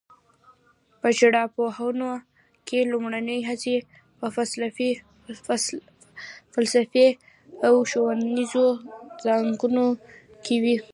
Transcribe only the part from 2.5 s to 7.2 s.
کې لومړنۍ هڅې په فلسفي